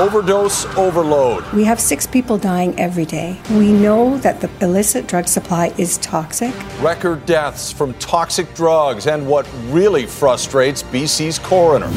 [0.00, 1.44] overdose overload.
[1.52, 3.38] We have six people dying every day.
[3.50, 6.54] We know that the illicit drug supply is toxic.
[6.80, 11.90] Record deaths from toxic drugs, and what really frustrates BC's coroner.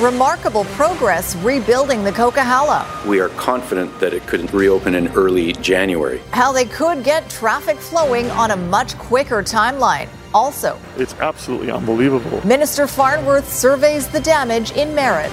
[0.00, 2.84] Remarkable progress rebuilding the Coquihalla.
[3.06, 6.20] We are confident that it could reopen in early January.
[6.32, 10.08] How they could get traffic flowing on a much quicker timeline.
[10.34, 12.44] Also, it's absolutely unbelievable.
[12.44, 15.30] Minister Farnworth surveys the damage in Merritt.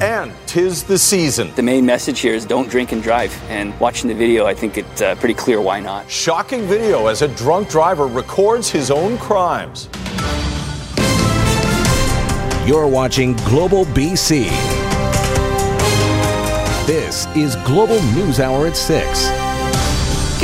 [0.00, 1.52] And tis the season.
[1.56, 3.36] The main message here is don't drink and drive.
[3.48, 6.08] And watching the video, I think it's uh, pretty clear why not.
[6.08, 9.88] Shocking video as a drunk driver records his own crimes.
[12.64, 14.44] You're watching Global BC.
[16.86, 19.43] This is Global News Hour at 6.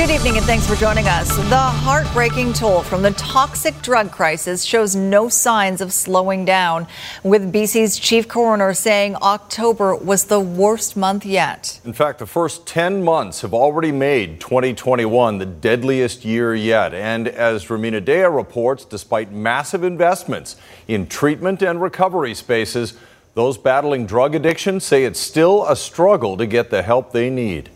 [0.00, 1.28] Good evening and thanks for joining us.
[1.36, 6.86] The heartbreaking toll from the toxic drug crisis shows no signs of slowing down,
[7.22, 11.82] with BC's chief coroner saying October was the worst month yet.
[11.84, 16.94] In fact, the first 10 months have already made 2021 the deadliest year yet.
[16.94, 20.56] And as Rumina Daya reports, despite massive investments
[20.88, 22.94] in treatment and recovery spaces,
[23.34, 27.68] those battling drug addiction say it's still a struggle to get the help they need.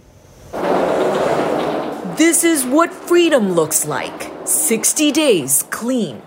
[2.17, 6.23] This is what freedom looks like 60 days clean.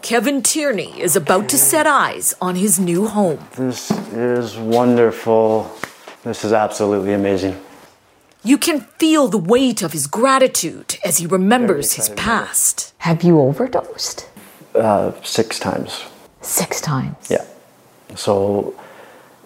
[0.00, 3.38] Kevin Tierney is about to set eyes on his new home.
[3.56, 5.70] This is wonderful.
[6.22, 7.60] This is absolutely amazing.
[8.42, 12.94] You can feel the weight of his gratitude as he remembers his past.
[12.98, 14.26] Have you overdosed?
[14.74, 16.04] Uh, six times.
[16.40, 17.28] Six times?
[17.28, 17.44] Yeah.
[18.14, 18.74] So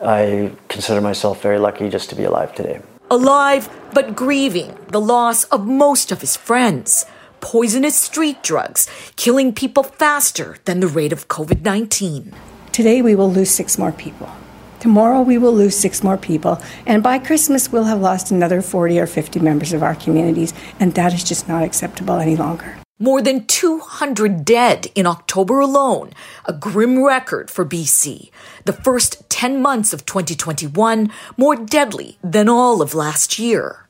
[0.05, 2.81] I consider myself very lucky just to be alive today
[3.11, 7.05] alive but grieving the loss of most of his friends.
[7.41, 12.35] Poisonous street drugs killing people faster than the rate of COVID 19.
[12.73, 14.31] Today we will lose six more people.
[14.79, 16.61] Tomorrow we will lose six more people.
[16.87, 20.55] And by Christmas we'll have lost another 40 or 50 members of our communities.
[20.79, 22.80] And that is just not acceptable any longer.
[23.03, 26.11] More than 200 dead in October alone,
[26.45, 28.29] a grim record for BC.
[28.67, 33.89] The first 10 months of 2021 more deadly than all of last year.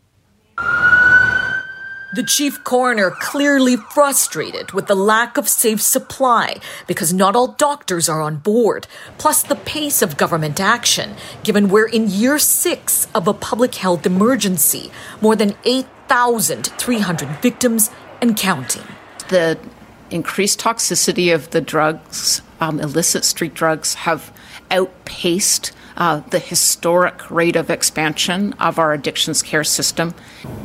[0.57, 8.09] The chief coroner clearly frustrated with the lack of safe supply because not all doctors
[8.09, 8.87] are on board,
[9.19, 14.07] plus the pace of government action, given we're in year six of a public health
[14.07, 18.85] emergency, more than 8,300 victims and counting
[19.31, 19.59] the
[20.11, 24.33] increased toxicity of the drugs, um, illicit street drugs, have
[24.71, 30.15] outpaced uh, the historic rate of expansion of our addictions care system.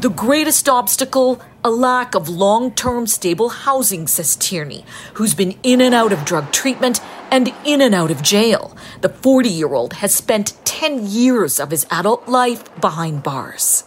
[0.01, 5.81] The greatest obstacle, a lack of long term stable housing, says Tierney, who's been in
[5.81, 7.01] and out of drug treatment
[7.31, 8.75] and in and out of jail.
[9.01, 13.83] The 40 year old has spent 10 years of his adult life behind bars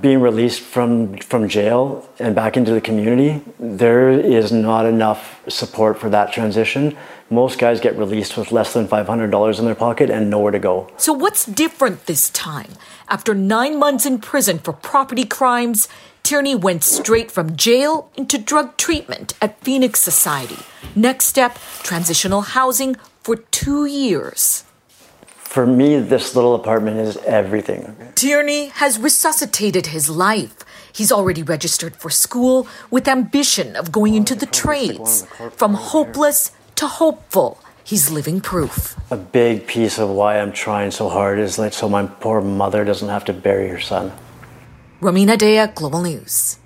[0.00, 5.98] being released from from jail and back into the community, there is not enough support
[5.98, 6.96] for that transition.
[7.30, 10.88] Most guys get released with less than $500 in their pocket and nowhere to go.
[10.96, 12.72] So what's different this time?
[13.08, 15.88] After 9 months in prison for property crimes,
[16.22, 20.58] Tierney went straight from jail into drug treatment at Phoenix Society.
[20.94, 24.64] Next step, transitional housing for 2 years
[25.52, 27.94] for me, this little apartment is everything.
[28.14, 30.64] Tierney has resuscitated his life.
[30.90, 35.26] He's already registered for school with ambition of going into the trades.
[35.52, 38.96] From hopeless to hopeful, he's living proof.
[39.10, 42.82] A big piece of why I'm trying so hard is like so my poor mother
[42.82, 44.10] doesn't have to bury her son.
[45.02, 46.56] Rumina Daya, Global News.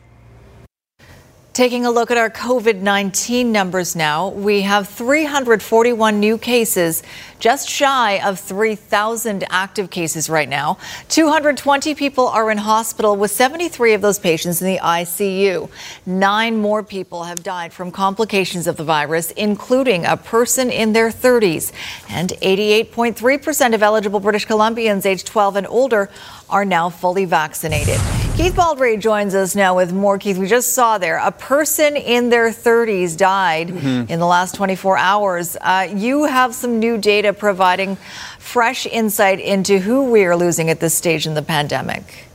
[1.57, 7.03] Taking a look at our COVID 19 numbers now, we have 341 new cases,
[7.39, 10.77] just shy of 3,000 active cases right now.
[11.09, 15.71] 220 people are in hospital, with 73 of those patients in the ICU.
[16.05, 21.09] Nine more people have died from complications of the virus, including a person in their
[21.09, 21.73] 30s.
[22.11, 26.11] And 88.3% of eligible British Columbians aged 12 and older
[26.51, 27.99] are now fully vaccinated.
[28.37, 30.19] Keith Baldry joins us now with more.
[30.19, 34.13] Keith, we just saw there a person in their 30s died mm-hmm.
[34.13, 35.57] in the last 24 hours.
[35.59, 37.97] Uh, you have some new data providing
[38.39, 42.26] fresh insight into who we are losing at this stage in the pandemic.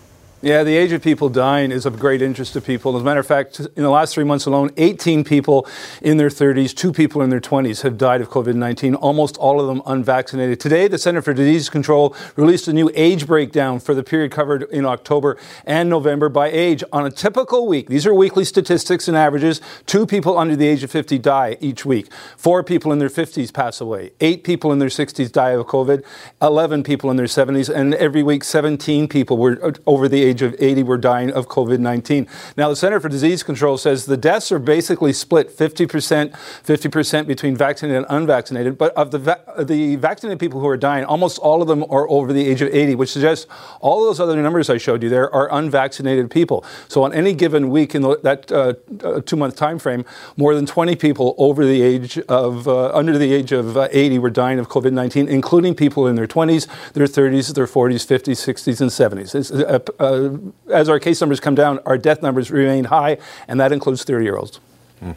[0.43, 2.95] Yeah, the age of people dying is of great interest to people.
[2.95, 5.67] As a matter of fact, in the last three months alone, 18 people
[6.01, 9.61] in their 30s, two people in their 20s have died of COVID 19, almost all
[9.61, 10.59] of them unvaccinated.
[10.59, 14.63] Today, the Center for Disease Control released a new age breakdown for the period covered
[14.71, 16.83] in October and November by age.
[16.91, 20.81] On a typical week, these are weekly statistics and averages, two people under the age
[20.81, 24.79] of 50 die each week, four people in their 50s pass away, eight people in
[24.79, 26.03] their 60s die of COVID,
[26.41, 30.30] 11 people in their 70s, and every week, 17 people were uh, over the age
[30.31, 32.27] age of 80 were dying of COVID 19.
[32.57, 37.55] Now, the Center for Disease Control says the deaths are basically split 50%, 50% between
[37.55, 38.77] vaccinated and unvaccinated.
[38.77, 42.09] But of the, va- the vaccinated people who are dying, almost all of them are
[42.09, 43.45] over the age of 80, which suggests
[43.81, 46.63] all those other numbers I showed you there are unvaccinated people.
[46.87, 48.73] So, on any given week in the, that uh,
[49.03, 50.05] uh, two month time frame,
[50.37, 54.19] more than 20 people over the age of, uh, under the age of uh, 80
[54.19, 58.39] were dying of COVID 19, including people in their 20s, their 30s, their 40s, 50s,
[58.41, 59.35] 60s, and 70s.
[59.35, 60.37] It's a, a uh,
[60.71, 64.23] as our case numbers come down, our death numbers remain high, and that includes 30
[64.23, 64.59] year olds.
[65.01, 65.15] Mm.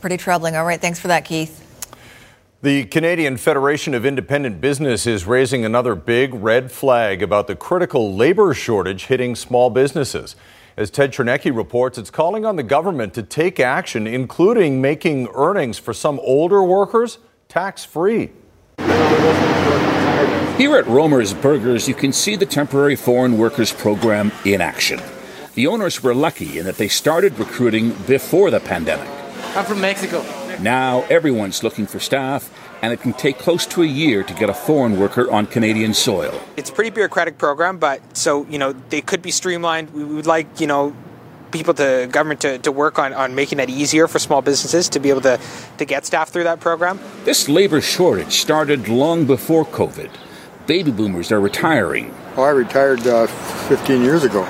[0.00, 0.56] Pretty troubling.
[0.56, 1.66] All right, thanks for that, Keith.
[2.62, 8.14] The Canadian Federation of Independent Business is raising another big red flag about the critical
[8.14, 10.36] labor shortage hitting small businesses.
[10.76, 15.78] As Ted Chernecki reports, it's calling on the government to take action, including making earnings
[15.78, 17.18] for some older workers
[17.48, 18.30] tax free.
[20.60, 25.00] Here at Romer's Burgers, you can see the temporary foreign workers program in action.
[25.54, 29.08] The owners were lucky in that they started recruiting before the pandemic.
[29.56, 30.22] I'm from Mexico.
[30.60, 32.52] Now everyone's looking for staff,
[32.82, 35.94] and it can take close to a year to get a foreign worker on Canadian
[35.94, 36.38] soil.
[36.58, 39.94] It's a pretty bureaucratic program, but so, you know, they could be streamlined.
[39.94, 40.94] We would like, you know,
[41.52, 45.00] people to government to, to work on, on making that easier for small businesses to
[45.00, 45.40] be able to,
[45.78, 47.00] to get staff through that program.
[47.24, 50.10] This labor shortage started long before COVID
[50.70, 52.14] baby boomers are retiring.
[52.36, 54.46] Oh, I retired uh, 15 years ago.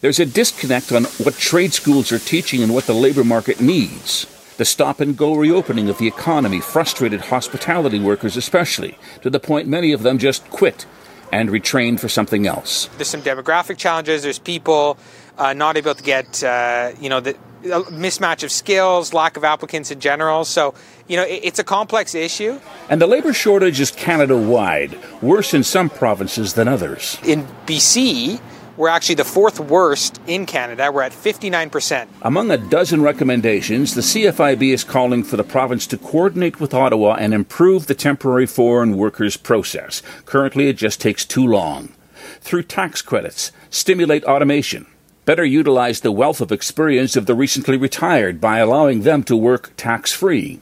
[0.00, 4.26] There's a disconnect on what trade schools are teaching and what the labor market needs.
[4.56, 9.68] The stop and go reopening of the economy frustrated hospitality workers, especially, to the point
[9.68, 10.86] many of them just quit
[11.30, 12.86] and retrained for something else.
[12.96, 14.24] There's some demographic challenges.
[14.24, 14.98] There's people
[15.40, 19.90] uh, not able to get, uh, you know, the mismatch of skills, lack of applicants
[19.90, 20.44] in general.
[20.44, 20.74] So,
[21.08, 22.60] you know, it's a complex issue.
[22.88, 27.18] And the labor shortage is Canada wide, worse in some provinces than others.
[27.24, 28.40] In BC,
[28.76, 30.90] we're actually the fourth worst in Canada.
[30.92, 32.08] We're at 59%.
[32.22, 37.16] Among a dozen recommendations, the CFIB is calling for the province to coordinate with Ottawa
[37.18, 40.02] and improve the temporary foreign workers process.
[40.24, 41.94] Currently, it just takes too long.
[42.40, 44.86] Through tax credits, stimulate automation,
[45.30, 49.70] better utilize the wealth of experience of the recently retired by allowing them to work
[49.76, 50.58] tax free,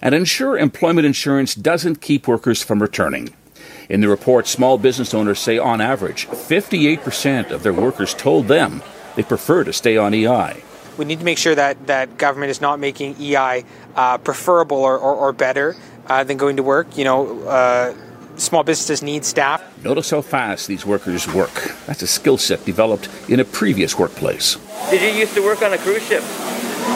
[0.00, 3.28] and ensure employment insurance doesn't keep workers from returning.
[3.90, 8.82] In the report, small business owners say on average 58% of their workers told them
[9.16, 10.62] they prefer to stay on EI.
[10.96, 13.66] We need to make sure that, that government is not making EI
[13.96, 15.76] uh, preferable or, or, or better
[16.06, 16.96] uh, than going to work.
[16.96, 17.94] You know, uh,
[18.40, 19.62] small businesses need staff.
[19.84, 21.74] Notice how fast these workers work.
[21.86, 24.56] That's a skill set developed in a previous workplace.
[24.90, 26.22] Did you used to work on a cruise ship?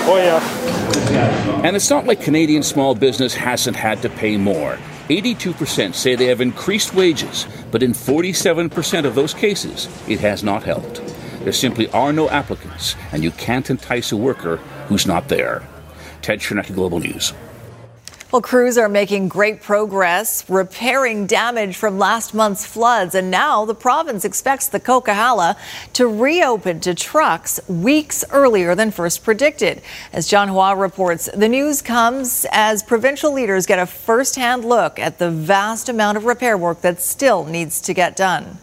[0.07, 1.63] Oh, yeah.
[1.65, 4.79] And it's not like Canadian small business hasn't had to pay more.
[5.09, 10.63] 82% say they have increased wages, but in 47% of those cases, it has not
[10.63, 11.03] helped.
[11.41, 15.67] There simply are no applicants, and you can't entice a worker who's not there.
[16.23, 17.33] Ted Chernecki, Global News.
[18.33, 23.75] Well, crews are making great progress repairing damage from last month's floods, and now the
[23.75, 25.57] province expects the Coquihalla
[25.95, 29.83] to reopen to trucks weeks earlier than first predicted.
[30.13, 35.19] As John Hua reports, the news comes as provincial leaders get a first-hand look at
[35.19, 38.59] the vast amount of repair work that still needs to get done.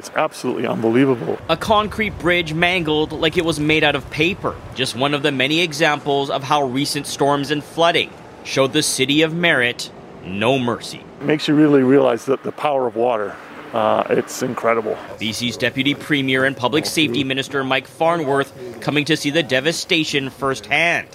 [0.00, 1.38] It's absolutely unbelievable.
[1.48, 4.56] A concrete bridge mangled like it was made out of paper.
[4.74, 8.10] Just one of the many examples of how recent storms and flooding
[8.44, 9.90] showed the city of Merritt
[10.24, 11.02] no mercy.
[11.20, 13.36] It makes you really realize that the power of water.
[13.72, 14.96] Uh, it's incredible.
[15.18, 21.08] BC's Deputy Premier and Public Safety Minister Mike Farnworth coming to see the devastation firsthand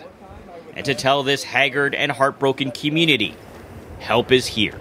[0.75, 3.35] and to tell this haggard and heartbroken community
[3.99, 4.79] help is here.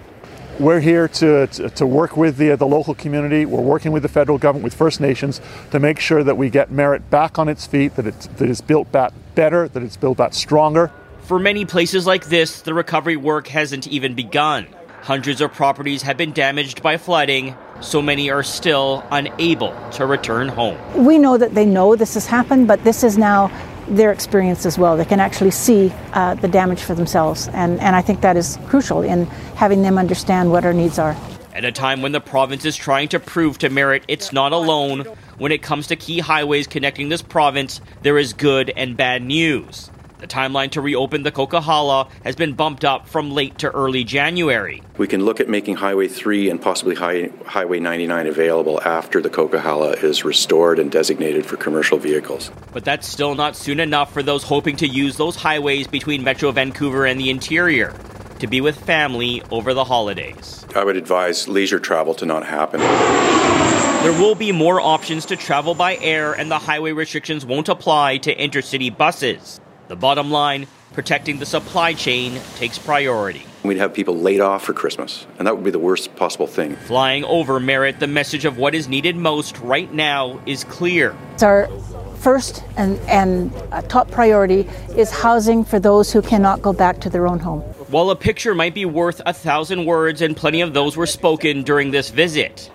[0.59, 3.45] We're here to, to, to, work with the, the local community.
[3.45, 5.39] We're working with the federal government, with First Nations,
[5.69, 8.61] to make sure that we get Merritt back on its feet, that, it's, that it's
[8.61, 10.91] built back better, that it's built back stronger.
[11.27, 14.65] For many places like this, the recovery work hasn't even begun.
[15.01, 20.47] Hundreds of properties have been damaged by flooding, so many are still unable to return
[20.47, 20.77] home.
[20.95, 23.51] We know that they know this has happened, but this is now
[23.89, 24.95] their experience as well.
[24.95, 28.57] They can actually see uh, the damage for themselves, and, and I think that is
[28.67, 29.25] crucial in
[29.57, 31.13] having them understand what our needs are.
[31.53, 35.01] At a time when the province is trying to prove to Merritt it's not alone,
[35.39, 39.91] when it comes to key highways connecting this province, there is good and bad news.
[40.19, 44.81] The timeline to reopen the Coquihalla has been bumped up from late to early January.
[44.97, 49.29] We can look at making Highway 3 and possibly high, Highway 99 available after the
[49.29, 52.49] Coquihalla is restored and designated for commercial vehicles.
[52.73, 56.51] But that's still not soon enough for those hoping to use those highways between Metro
[56.51, 57.93] Vancouver and the interior
[58.39, 60.65] to be with family over the holidays.
[60.75, 62.79] I would advise leisure travel to not happen.
[62.79, 68.17] There will be more options to travel by air, and the highway restrictions won't apply
[68.19, 69.59] to intercity buses.
[69.87, 73.45] The bottom line protecting the supply chain takes priority.
[73.63, 76.75] We'd have people laid off for Christmas, and that would be the worst possible thing.
[76.75, 81.15] Flying over Merritt, the message of what is needed most right now is clear.
[81.33, 81.69] It's our
[82.17, 83.53] first and, and
[83.89, 84.67] top priority
[84.97, 87.61] is housing for those who cannot go back to their own home.
[87.89, 91.63] While a picture might be worth a thousand words, and plenty of those were spoken
[91.63, 92.69] during this visit,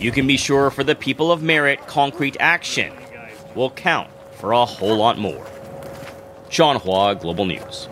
[0.00, 2.94] you can be sure for the people of Merritt, concrete action
[3.54, 5.46] will count for a whole lot more.
[6.48, 7.88] John Hua, Global News.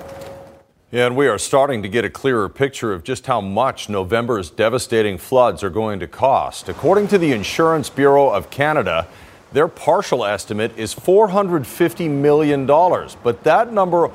[0.91, 4.49] Yeah, and we are starting to get a clearer picture of just how much November's
[4.49, 6.69] devastating floods are going to cost.
[6.69, 9.09] According to the Insurance Bureau of Canada,
[9.53, 14.11] their partial estimate is $450 million, but that number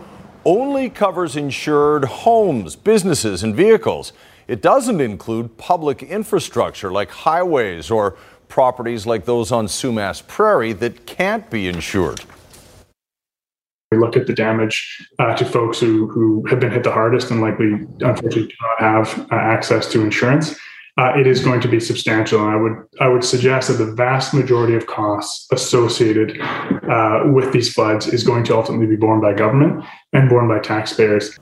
[0.45, 4.13] only covers insured homes, businesses, and vehicles.
[4.47, 8.17] It doesn't include public infrastructure like highways or
[8.47, 12.23] properties like those on Sumas Prairie that can't be insured.
[13.91, 17.31] We look at the damage uh, to folks who, who have been hit the hardest
[17.31, 20.55] and likely, unfortunately, do not have uh, access to insurance.
[20.95, 23.91] Uh, it is going to be substantial, and I would I would suggest that the
[23.91, 29.21] vast majority of costs associated uh, with these floods is going to ultimately be borne
[29.21, 31.39] by government and borne by taxpayers.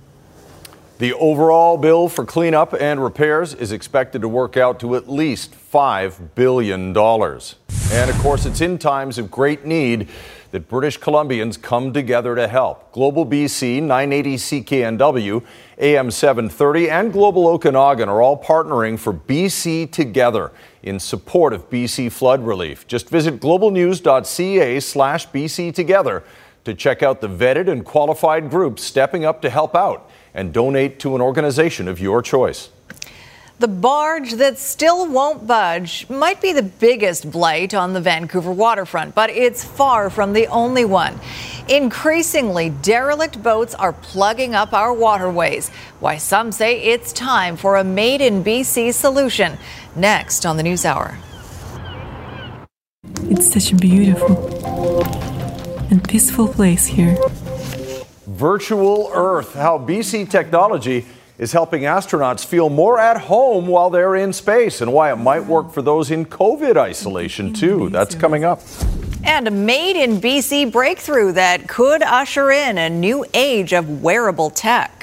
[1.00, 5.54] The overall bill for cleanup and repairs is expected to work out to at least
[5.54, 6.98] $5 billion.
[6.98, 10.08] And of course, it's in times of great need
[10.52, 12.92] that British Columbians come together to help.
[12.92, 15.44] Global BC, 980 CKNW,
[15.80, 20.52] AM 730, and Global Okanagan are all partnering for BC Together
[20.84, 22.88] in support of BC flood relief.
[22.88, 26.24] Just visit globalnews.ca slash BC Together
[26.64, 31.00] to check out the vetted and qualified groups stepping up to help out and donate
[31.00, 32.70] to an organization of your choice.
[33.60, 39.16] The barge that still won't budge might be the biggest blight on the Vancouver waterfront,
[39.16, 41.20] but it's far from the only one.
[41.68, 45.70] Increasingly, derelict boats are plugging up our waterways.
[46.00, 49.58] Why some say it's time for a made in BC solution.
[49.96, 51.18] Next on the News Hour.
[53.24, 55.04] It's such a beautiful
[55.90, 57.18] and peaceful place here.
[58.28, 64.34] Virtual Earth, how BC technology is helping astronauts feel more at home while they're in
[64.34, 67.90] space and why it might work for those in COVID isolation, too.
[67.92, 68.62] That's coming up.
[69.24, 74.50] And a made in BC breakthrough that could usher in a new age of wearable
[74.50, 74.98] tech.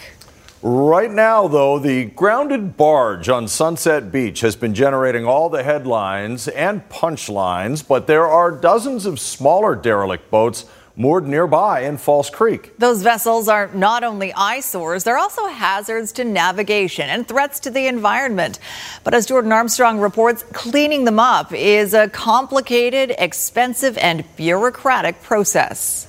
[0.62, 6.48] Right now, though, the grounded barge on Sunset Beach has been generating all the headlines
[6.48, 10.64] and punchlines, but there are dozens of smaller derelict boats
[10.96, 12.78] moored nearby in False Creek.
[12.78, 17.86] Those vessels are not only eyesores, they're also hazards to navigation and threats to the
[17.86, 18.58] environment.
[19.02, 26.06] But as Jordan Armstrong reports, cleaning them up is a complicated, expensive, and bureaucratic process.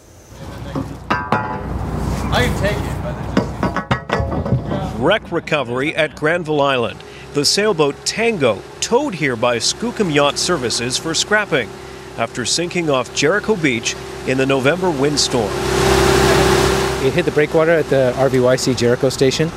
[1.10, 2.96] I can take it,
[5.02, 7.04] Wreck recovery at Granville Island.
[7.34, 11.70] The sailboat Tango towed here by Skookum Yacht Services for scrapping
[12.18, 13.96] after sinking off Jericho Beach
[14.28, 15.52] in the November windstorm.
[17.04, 19.50] It hit the breakwater at the RVYC Jericho station.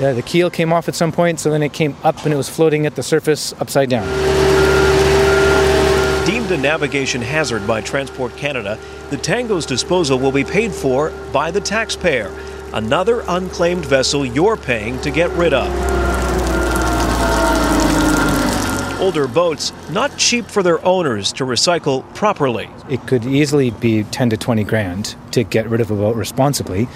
[0.00, 2.36] Uh, the keel came off at some point, so then it came up and it
[2.36, 4.06] was floating at the surface upside down.
[6.26, 8.78] Deemed a navigation hazard by Transport Canada,
[9.10, 12.34] the Tango's disposal will be paid for by the taxpayer,
[12.72, 16.25] another unclaimed vessel you're paying to get rid of
[18.98, 22.68] older boats not cheap for their owners to recycle properly.
[22.88, 26.88] It could easily be 10 to 20 grand to get rid of a boat responsibly.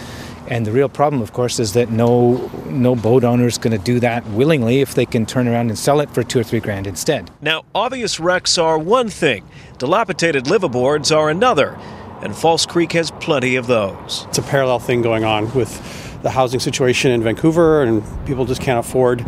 [0.49, 3.85] And the real problem, of course, is that no no boat owner is going to
[3.85, 6.59] do that willingly if they can turn around and sell it for two or three
[6.59, 7.30] grand instead.
[7.40, 9.45] Now, obvious wrecks are one thing,
[9.78, 11.78] dilapidated liveaboards are another,
[12.21, 14.26] and False Creek has plenty of those.
[14.28, 15.71] It's a parallel thing going on with
[16.23, 19.25] the housing situation in Vancouver, and people just can't afford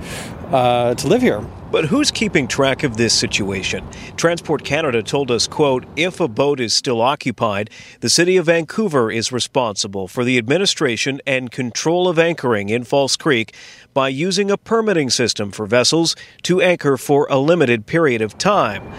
[0.53, 1.41] uh, to live here.
[1.71, 3.87] But who's keeping track of this situation?
[4.17, 9.11] Transport Canada told us, quote, if a boat is still occupied, the city of Vancouver
[9.11, 13.55] is responsible for the administration and control of anchoring in False Creek
[13.95, 18.93] by using a permitting system for vessels to anchor for a limited period of time.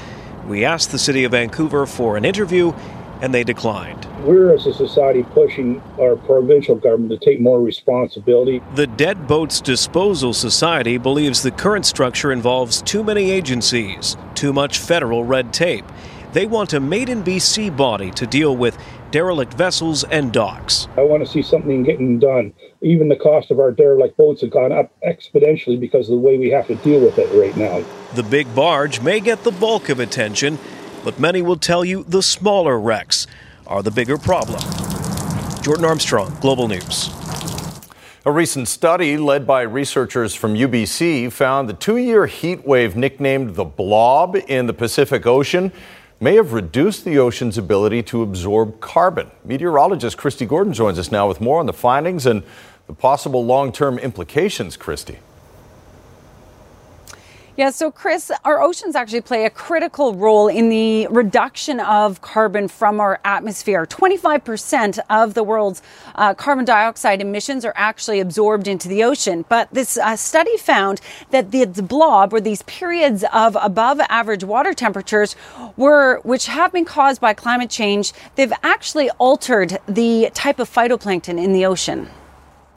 [0.48, 2.74] We asked the city of Vancouver for an interview
[3.23, 4.05] and they declined.
[4.25, 8.61] We're, as a society, pushing our provincial government to take more responsibility.
[8.75, 14.77] The Dead Boats Disposal Society believes the current structure involves too many agencies, too much
[14.77, 15.85] federal red tape.
[16.33, 18.77] They want a made in BC body to deal with
[19.11, 20.89] derelict vessels and docks.
[20.97, 22.53] I want to see something getting done.
[22.81, 26.37] Even the cost of our derelict boats have gone up exponentially because of the way
[26.37, 27.85] we have to deal with it right now.
[28.15, 30.57] The big barge may get the bulk of attention,
[31.03, 33.27] but many will tell you the smaller wrecks
[33.67, 34.62] are the bigger problem.
[35.62, 37.10] Jordan Armstrong, Global News.
[38.25, 43.55] A recent study led by researchers from UBC found the two year heat wave nicknamed
[43.55, 45.72] the blob in the Pacific Ocean
[46.22, 49.29] may have reduced the ocean's ability to absorb carbon.
[49.43, 52.43] Meteorologist Kristi Gordon joins us now with more on the findings and
[52.88, 54.77] the possible long term implications.
[54.77, 55.17] Kristi.
[57.55, 62.67] Yeah, so Chris, our oceans actually play a critical role in the reduction of carbon
[62.67, 63.86] from our atmosphere.
[63.86, 65.83] 25% of the world's
[66.15, 69.45] uh, carbon dioxide emissions are actually absorbed into the ocean.
[69.50, 74.74] But this uh, study found that the, blob, or these periods of above average water
[74.74, 75.36] temperatures,
[75.77, 81.38] were which have been caused by climate change, they've actually altered the type of phytoplankton
[81.38, 82.10] in the ocean.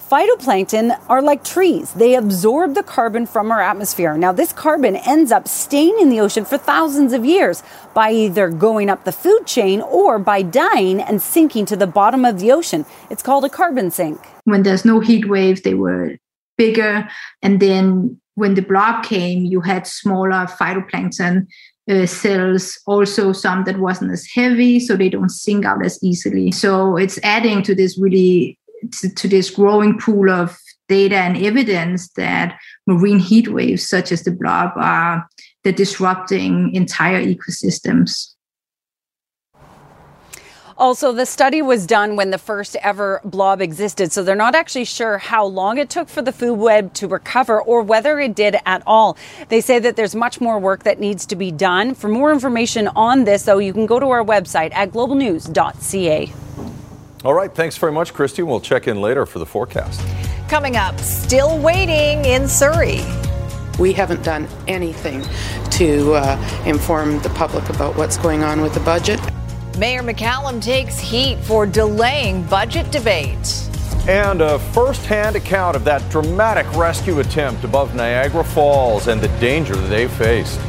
[0.09, 1.93] Phytoplankton are like trees.
[1.95, 4.17] They absorb the carbon from our atmosphere.
[4.17, 8.49] Now, this carbon ends up staying in the ocean for thousands of years by either
[8.49, 12.53] going up the food chain or by dying and sinking to the bottom of the
[12.53, 12.87] ocean.
[13.11, 14.21] It's called a carbon sink.
[14.45, 16.17] When there's no heat wave, they were
[16.57, 17.09] bigger.
[17.43, 21.49] And then when the blob came, you had smaller phytoplankton
[21.91, 26.53] uh, cells, also some that wasn't as heavy, so they don't sink out as easily.
[26.53, 28.57] So it's adding to this really
[29.01, 30.57] to, to this growing pool of
[30.89, 35.27] data and evidence that marine heat waves, such as the blob, are
[35.65, 38.33] the disrupting entire ecosystems.
[40.79, 44.85] Also, the study was done when the first ever blob existed, so they're not actually
[44.85, 48.57] sure how long it took for the food web to recover or whether it did
[48.67, 49.17] at all.
[49.49, 51.95] They say that there's much more work that needs to be done.
[51.95, 56.46] For more information on this, though, you can go to our website at globalnews.ca.
[57.25, 58.45] All right, thanks very much, Kristi.
[58.45, 60.01] We'll check in later for the forecast.
[60.49, 63.01] Coming up, still waiting in Surrey.
[63.79, 65.25] We haven't done anything
[65.73, 69.21] to uh, inform the public about what's going on with the budget.
[69.79, 73.69] Mayor McCallum takes heat for delaying budget debate.
[74.09, 79.29] And a first hand account of that dramatic rescue attempt above Niagara Falls and the
[79.41, 80.61] danger that they faced.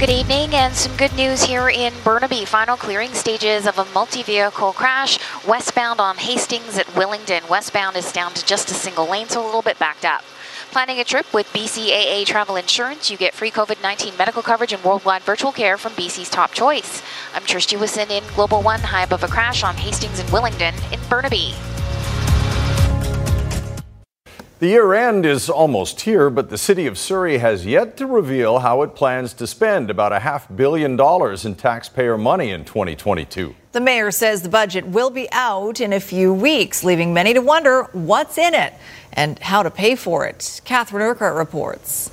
[0.00, 2.46] Good evening and some good news here in Burnaby.
[2.46, 7.46] Final clearing stages of a multi-vehicle crash westbound on Hastings at Willingdon.
[7.50, 10.24] Westbound is down to just a single lane, so a little bit backed up.
[10.70, 15.20] Planning a trip with BCAA Travel Insurance, you get free COVID-19 medical coverage and worldwide
[15.20, 17.02] virtual care from BC's top choice.
[17.34, 21.00] I'm Trish Jewison in Global One, high above a crash on Hastings and Willingdon in
[21.10, 21.52] Burnaby.
[24.60, 28.58] The year end is almost here, but the city of Surrey has yet to reveal
[28.58, 33.54] how it plans to spend about a half billion dollars in taxpayer money in 2022.
[33.72, 37.40] The mayor says the budget will be out in a few weeks, leaving many to
[37.40, 38.74] wonder what's in it
[39.14, 40.60] and how to pay for it.
[40.66, 42.10] Catherine Urquhart reports.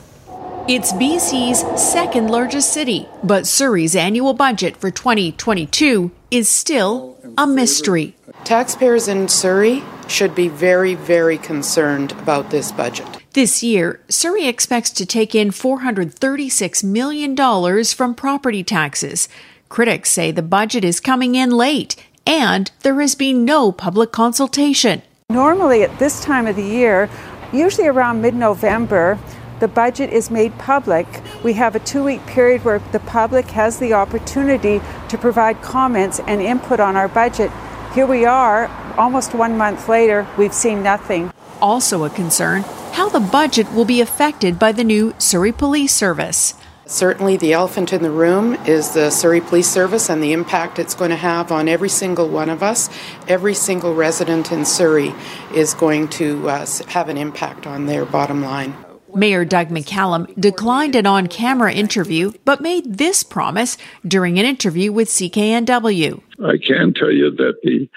[0.70, 8.16] It's BC's second largest city, but Surrey's annual budget for 2022 is still a mystery.
[8.46, 13.08] Taxpayers in Surrey should be very, very concerned about this budget.
[13.34, 19.30] This year, Surrey expects to take in $436 million from property taxes.
[19.70, 25.02] Critics say the budget is coming in late and there has been no public consultation.
[25.30, 27.10] Normally, at this time of the year,
[27.54, 29.20] usually around mid November,
[29.60, 31.08] the budget is made public.
[31.44, 36.20] We have a two week period where the public has the opportunity to provide comments
[36.28, 37.52] and input on our budget.
[37.94, 41.32] Here we are, almost one month later, we've seen nothing.
[41.62, 46.56] Also, a concern how the budget will be affected by the new Surrey Police Service.
[46.88, 50.96] Certainly, the elephant in the room is the Surrey Police Service and the impact it's
[50.96, 52.90] going to have on every single one of us.
[53.28, 55.14] Every single resident in Surrey
[55.54, 58.74] is going to uh, have an impact on their bottom line.
[59.14, 64.92] Mayor Doug McCallum declined an on camera interview, but made this promise during an interview
[64.92, 66.22] with CKNW.
[66.44, 67.90] I can tell you that the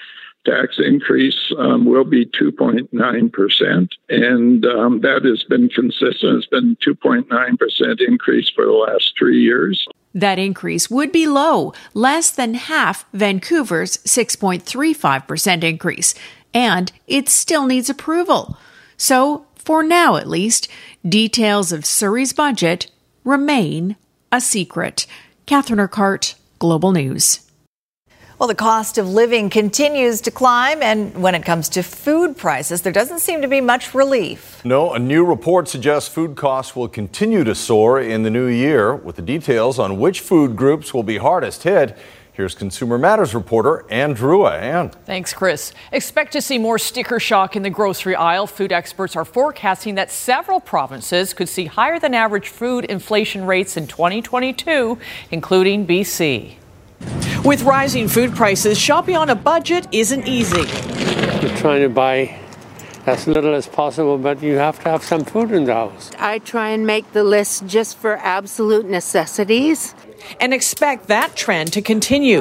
[0.44, 6.38] tax increase um, will be 2.9%, and um, that has been consistent.
[6.38, 9.86] It's been 2.9% increase for the last three years.
[10.14, 16.14] That increase would be low, less than half Vancouver's 6.35% increase,
[16.52, 18.58] and it still needs approval.
[18.96, 20.68] So, for now at least,
[21.08, 22.90] details of Surrey's budget
[23.24, 23.96] remain
[24.32, 25.06] a secret.
[25.46, 27.49] Catherine Urquhart, Global News.
[28.40, 32.80] Well, the cost of living continues to climb, and when it comes to food prices,
[32.80, 34.64] there doesn't seem to be much relief.
[34.64, 38.94] No, a new report suggests food costs will continue to soar in the new year.
[38.94, 41.98] With the details on which food groups will be hardest hit,
[42.32, 44.58] here's Consumer Matters reporter Anne Drewa.
[44.58, 44.88] Anne.
[45.04, 45.74] Thanks, Chris.
[45.92, 48.46] Expect to see more sticker shock in the grocery aisle.
[48.46, 53.76] Food experts are forecasting that several provinces could see higher than average food inflation rates
[53.76, 54.96] in 2022,
[55.30, 56.54] including BC.
[57.44, 60.60] With rising food prices, shopping on a budget isn't easy.
[61.40, 62.38] You're trying to buy
[63.06, 66.10] as little as possible, but you have to have some food in the house.
[66.18, 69.94] I try and make the list just for absolute necessities.
[70.38, 72.40] And expect that trend to continue.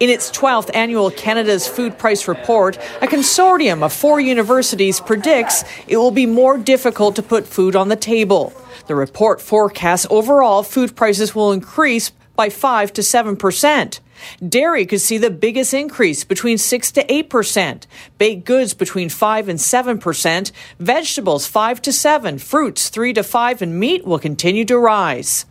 [0.00, 5.96] In its 12th annual Canada's Food Price Report, a consortium of four universities predicts it
[5.96, 8.52] will be more difficult to put food on the table.
[8.88, 12.10] The report forecasts overall food prices will increase
[12.40, 14.00] by 5 to 7 percent.
[14.40, 17.86] Dairy could see the biggest increase between 6 to 8 percent.
[18.16, 20.50] Baked goods between 5 and 7 percent.
[20.78, 22.38] Vegetables 5 to 7.
[22.38, 25.44] Fruits 3 to 5 and meat will continue to rise.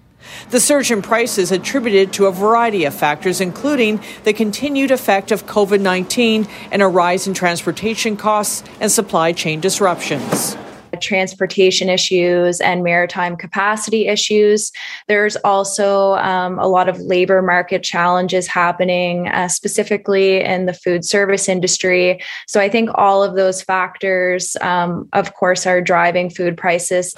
[0.50, 5.46] The surge in prices attributed to a variety of factors, including the continued effect of
[5.46, 10.58] COVID 19 and a rise in transportation costs and supply chain disruptions
[10.98, 14.72] transportation issues and maritime capacity issues.
[15.08, 21.06] There's also um, a lot of labor market challenges happening, uh, specifically in the food
[21.06, 22.22] service industry.
[22.48, 27.14] So I think all of those factors, um, of course, are driving food prices.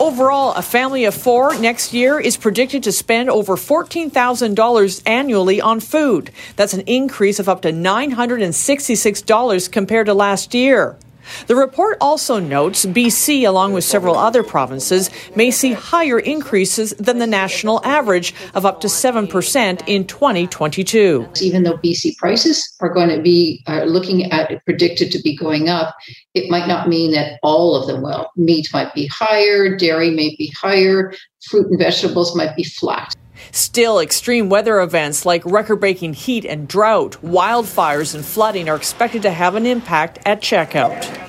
[0.00, 5.78] Overall, a family of four next year is predicted to spend over $14,000 annually on
[5.78, 6.32] food.
[6.56, 10.98] That's an increase of up to $966 compared to last year.
[11.46, 17.18] The report also notes BC, along with several other provinces, may see higher increases than
[17.18, 21.28] the national average of up to 7% in 2022.
[21.40, 25.68] Even though BC prices are going to be uh, looking at predicted to be going
[25.68, 25.94] up,
[26.34, 28.30] it might not mean that all of them will.
[28.36, 31.12] Meat might be higher, dairy may be higher,
[31.48, 33.14] fruit and vegetables might be flat.
[33.52, 39.22] Still, extreme weather events like record breaking heat and drought, wildfires, and flooding are expected
[39.22, 41.24] to have an impact at checkout.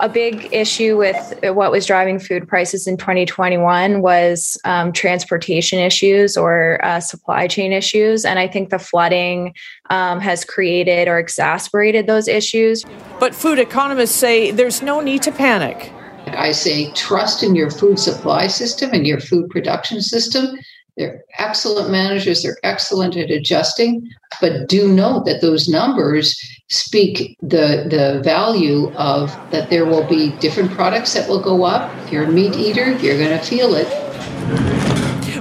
[0.00, 6.36] A big issue with what was driving food prices in 2021 was um, transportation issues
[6.36, 8.24] or uh, supply chain issues.
[8.24, 9.54] And I think the flooding
[9.90, 12.84] um, has created or exacerbated those issues.
[13.20, 15.92] But food economists say there's no need to panic.
[16.26, 20.58] I say trust in your food supply system and your food production system
[20.96, 24.08] they're excellent managers, they're excellent at adjusting,
[24.40, 30.32] but do note that those numbers speak the the value of that there will be
[30.38, 31.90] different products that will go up.
[32.04, 33.86] If you're a meat eater, you're going to feel it.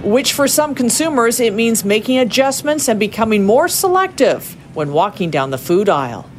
[0.03, 5.51] Which for some consumers it means making adjustments and becoming more selective when walking down
[5.51, 6.29] the food aisle.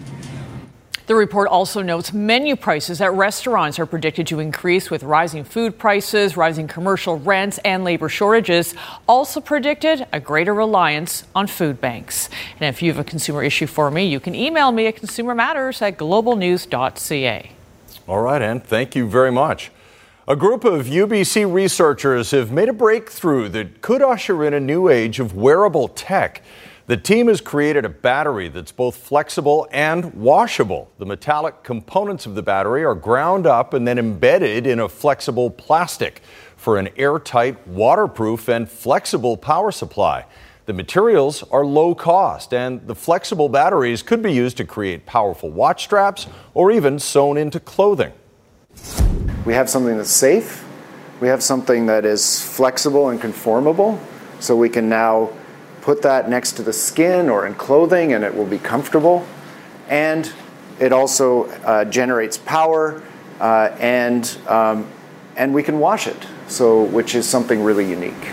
[1.06, 5.76] The report also notes menu prices at restaurants are predicted to increase with rising food
[5.76, 8.74] prices, rising commercial rents, and labor shortages.
[9.08, 12.28] Also predicted a greater reliance on food banks.
[12.60, 15.82] And if you have a consumer issue for me, you can email me at consumermatters
[15.82, 17.50] at globalnews.ca.
[18.06, 19.72] All right, Anne, thank you very much.
[20.28, 24.88] A group of UBC researchers have made a breakthrough that could usher in a new
[24.88, 26.42] age of wearable tech.
[26.86, 30.90] The team has created a battery that's both flexible and washable.
[30.98, 35.48] The metallic components of the battery are ground up and then embedded in a flexible
[35.48, 36.22] plastic
[36.56, 40.24] for an airtight, waterproof, and flexible power supply.
[40.66, 45.50] The materials are low cost, and the flexible batteries could be used to create powerful
[45.50, 48.12] watch straps or even sewn into clothing.
[49.44, 50.64] We have something that's safe,
[51.20, 54.00] we have something that is flexible and conformable,
[54.40, 55.30] so we can now
[55.82, 59.26] put that next to the skin or in clothing and it will be comfortable.
[59.88, 60.32] And
[60.80, 63.02] it also uh, generates power
[63.40, 64.88] uh, and, um,
[65.36, 68.30] and we can wash it, so, which is something really unique.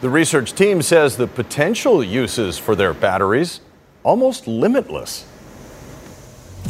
[0.00, 3.60] The research team says the potential uses for their batteries
[4.02, 5.26] almost limitless.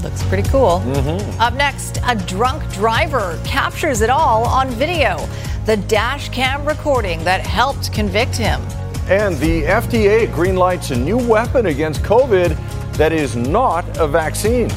[0.03, 0.81] Looks pretty cool.
[0.85, 1.41] Mm-hmm.
[1.41, 5.27] Up next, a drunk driver captures it all on video.
[5.67, 8.61] The dash cam recording that helped convict him.
[9.09, 12.57] And the FDA greenlights a new weapon against COVID
[12.95, 14.71] that is not a vaccine.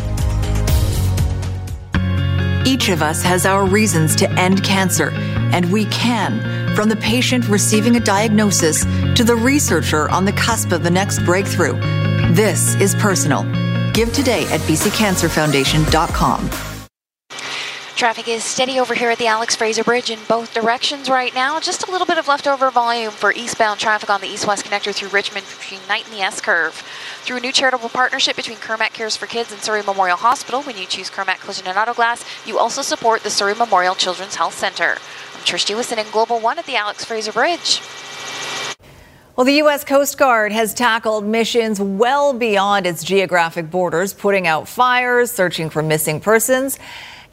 [2.65, 6.75] Each of us has our reasons to end cancer, and we can.
[6.75, 11.19] From the patient receiving a diagnosis to the researcher on the cusp of the next
[11.25, 11.73] breakthrough.
[12.33, 13.43] This is personal.
[13.91, 16.70] Give today at bccancerfoundation.com.
[18.01, 21.59] Traffic is steady over here at the Alex Fraser Bridge in both directions right now.
[21.59, 25.09] Just a little bit of leftover volume for eastbound traffic on the east-west connector through
[25.09, 26.73] Richmond between Knight and the S-curve.
[27.21, 30.79] Through a new charitable partnership between Kermac Cares for Kids and Surrey Memorial Hospital, when
[30.79, 34.55] you choose Kermac Collision and Auto Glass, you also support the Surrey Memorial Children's Health
[34.55, 34.93] Center.
[35.35, 37.83] I'm Trish Jewison in Global One at the Alex Fraser Bridge.
[39.35, 39.83] Well, the U.S.
[39.83, 45.83] Coast Guard has tackled missions well beyond its geographic borders, putting out fires, searching for
[45.83, 46.79] missing persons,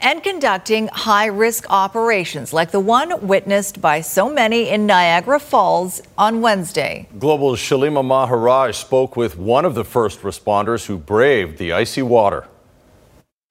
[0.00, 6.00] and conducting high risk operations like the one witnessed by so many in Niagara Falls
[6.16, 7.08] on Wednesday.
[7.18, 12.46] Global Shallima Maharaj spoke with one of the first responders who braved the icy water.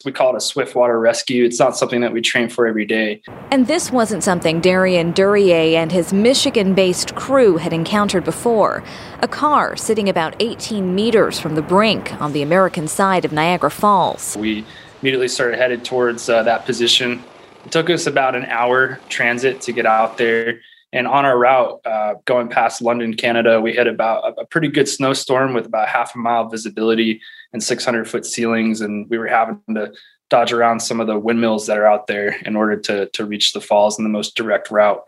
[0.06, 1.44] We call it a swift water rescue.
[1.44, 3.22] It's not something that we train for every day.
[3.50, 8.84] And this wasn't something Darian Duryea and his Michigan based crew had encountered before.
[9.24, 13.72] A car sitting about 18 meters from the brink on the American side of Niagara
[13.72, 14.38] Falls.
[14.38, 14.66] We
[15.08, 17.24] immediately started headed towards uh, that position.
[17.64, 20.60] It took us about an hour transit to get out there.
[20.92, 24.86] And on our route, uh, going past London, Canada, we hit about a, pretty good
[24.86, 27.22] snowstorm with about half a mile visibility
[27.54, 28.82] and 600 foot ceilings.
[28.82, 29.94] And we were having to
[30.30, 33.54] dodge around some of the windmills that are out there in order to, to reach
[33.54, 35.02] the falls in the most direct route.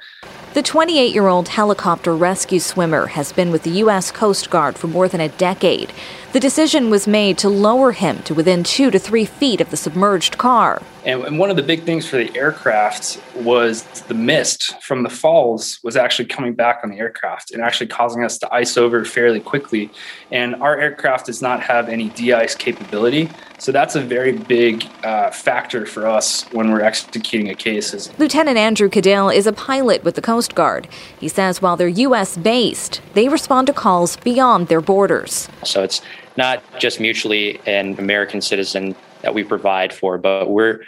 [0.54, 4.12] The 28 year old helicopter rescue swimmer has been with the U.S.
[4.12, 5.92] Coast Guard for more than a decade.
[6.32, 9.78] The decision was made to lower him to within two to three feet of the
[9.78, 10.80] submerged car.
[11.04, 15.80] And one of the big things for the aircraft was the mist from the falls
[15.82, 19.40] was actually coming back on the aircraft and actually causing us to ice over fairly
[19.40, 19.90] quickly.
[20.30, 23.30] And our aircraft does not have any de ice capability.
[23.58, 27.94] So that's a very big uh, factor for us when we're executing a case.
[27.94, 30.88] Is Lieutenant Andrew Cadell is a pilot with the Coast Guard.
[31.20, 32.38] He says while they're U.S.
[32.38, 35.50] based, they respond to calls beyond their borders.
[35.64, 36.02] So it's
[36.40, 40.80] not just mutually an American citizen that we provide for, but we're,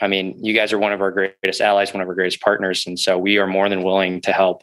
[0.00, 2.86] I mean, you guys are one of our greatest allies, one of our greatest partners.
[2.86, 4.62] And so we are more than willing to help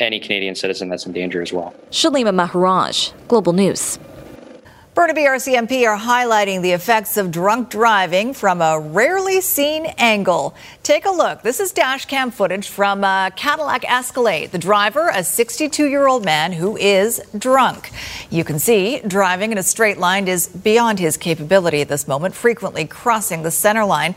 [0.00, 1.72] any Canadian citizen that's in danger as well.
[1.90, 4.00] Shallima Maharaj, Global News.
[4.94, 10.54] Burnaby RCMP are highlighting the effects of drunk driving from a rarely seen angle.
[10.84, 11.42] Take a look.
[11.42, 14.52] This is dash cam footage from a Cadillac Escalade.
[14.52, 17.90] The driver, a 62 year old man who is drunk.
[18.30, 22.36] You can see driving in a straight line is beyond his capability at this moment,
[22.36, 24.14] frequently crossing the center line.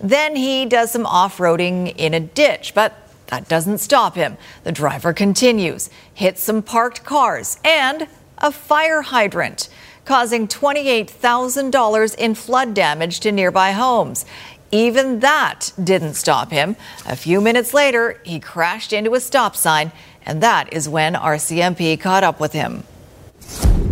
[0.00, 2.94] Then he does some off roading in a ditch, but
[3.28, 4.38] that doesn't stop him.
[4.64, 8.08] The driver continues, hits some parked cars and
[8.38, 9.68] a fire hydrant
[10.06, 14.24] causing $28,000 in flood damage to nearby homes.
[14.72, 16.76] Even that didn't stop him.
[17.06, 19.92] A few minutes later, he crashed into a stop sign,
[20.24, 22.82] and that is when RCMP caught up with him.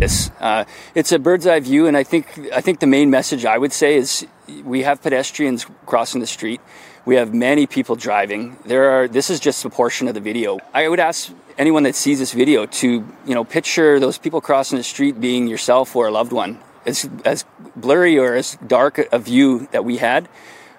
[0.01, 3.45] Yes, uh, it's a bird's eye view, and I think I think the main message
[3.45, 4.27] I would say is
[4.65, 6.59] we have pedestrians crossing the street.
[7.05, 8.57] We have many people driving.
[8.65, 9.07] There are.
[9.07, 10.59] This is just a portion of the video.
[10.73, 14.79] I would ask anyone that sees this video to you know picture those people crossing
[14.79, 16.59] the street being yourself or a loved one.
[16.85, 20.27] As as blurry or as dark a view that we had,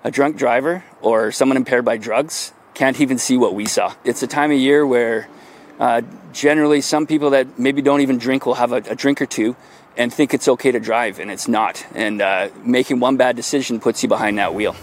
[0.03, 3.95] a drunk driver or someone impaired by drugs can't even see what we saw.
[4.05, 5.29] It's a time of year where
[5.79, 9.27] uh, generally some people that maybe don't even drink will have a, a, drink or
[9.27, 9.57] two
[9.97, 11.87] and think it's okay to drive, and it's not.
[11.95, 14.77] And uh, making one bad decision puts you behind that wheel.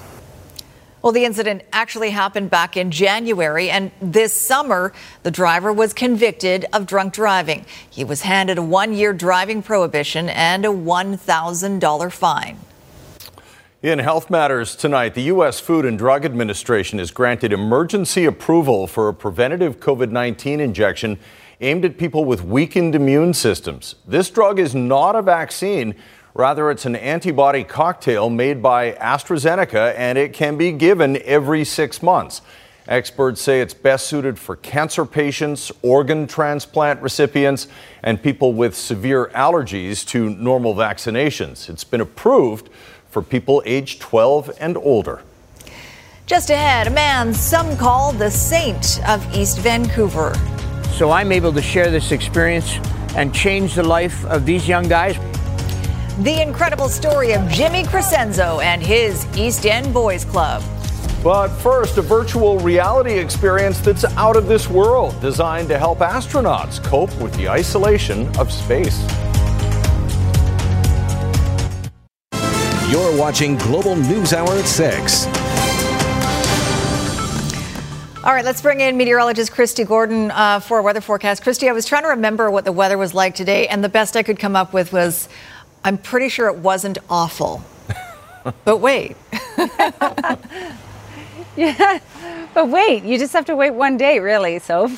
[1.03, 6.65] Well, the incident actually happened back in January, and this summer, the driver was convicted
[6.71, 7.65] of drunk driving.
[7.89, 12.57] He was handed a one year driving prohibition and a $1,000 fine.
[13.81, 15.59] In health matters tonight, the U.S.
[15.59, 21.19] Food and Drug Administration has granted emergency approval for a preventative COVID 19 injection
[21.59, 23.95] aimed at people with weakened immune systems.
[24.07, 25.95] This drug is not a vaccine.
[26.36, 32.02] Rather, it's an antibody cocktail made by AstraZeneca, and it can be given every six
[32.02, 32.41] months.
[32.88, 37.67] Experts say it's best suited for cancer patients, organ transplant recipients,
[38.02, 41.69] and people with severe allergies to normal vaccinations.
[41.69, 42.69] It's been approved
[43.10, 45.22] for people age 12 and older.
[46.26, 50.34] Just ahead, a man some call the saint of East Vancouver.
[50.93, 52.80] So I'm able to share this experience
[53.15, 55.15] and change the life of these young guys.
[56.19, 60.62] The incredible story of Jimmy Crescenzo and his East End Boys Club.
[61.23, 66.84] But first, a virtual reality experience that's out of this world, designed to help astronauts
[66.84, 69.02] cope with the isolation of space.
[72.91, 75.26] You're watching Global News Hour at 6.
[78.23, 81.43] All right, let's bring in meteorologist Kristi Gordon uh, for a weather forecast.
[81.43, 84.15] Kristi, I was trying to remember what the weather was like today, and the best
[84.15, 85.28] I could come up with was
[85.84, 87.62] I'm pretty sure it wasn't awful.
[88.65, 89.17] but wait.
[91.58, 92.00] yeah,
[92.54, 94.60] but wait, you just have to wait one day, really.
[94.60, 94.91] So.